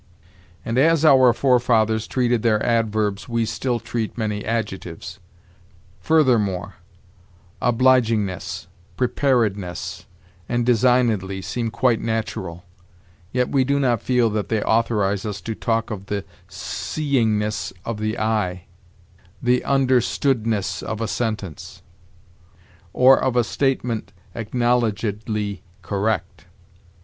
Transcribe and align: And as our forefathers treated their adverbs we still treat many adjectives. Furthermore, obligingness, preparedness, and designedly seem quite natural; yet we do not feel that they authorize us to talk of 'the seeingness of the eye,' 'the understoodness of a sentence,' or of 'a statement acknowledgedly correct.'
And 0.65 0.79
as 0.79 1.05
our 1.05 1.31
forefathers 1.31 2.07
treated 2.07 2.41
their 2.41 2.65
adverbs 2.65 3.29
we 3.29 3.45
still 3.45 3.79
treat 3.79 4.17
many 4.17 4.43
adjectives. 4.43 5.19
Furthermore, 5.99 6.77
obligingness, 7.61 8.65
preparedness, 8.97 10.07
and 10.49 10.65
designedly 10.65 11.39
seem 11.43 11.69
quite 11.69 12.01
natural; 12.01 12.65
yet 13.31 13.49
we 13.49 13.63
do 13.63 13.79
not 13.79 14.01
feel 14.01 14.31
that 14.31 14.49
they 14.49 14.63
authorize 14.63 15.23
us 15.23 15.39
to 15.41 15.53
talk 15.53 15.91
of 15.91 16.07
'the 16.07 16.25
seeingness 16.49 17.71
of 17.85 17.99
the 17.99 18.17
eye,' 18.17 18.63
'the 19.43 19.61
understoodness 19.61 20.81
of 20.81 20.99
a 20.99 21.07
sentence,' 21.07 21.83
or 22.91 23.19
of 23.21 23.35
'a 23.35 23.43
statement 23.43 24.13
acknowledgedly 24.33 25.61
correct.' 25.83 26.45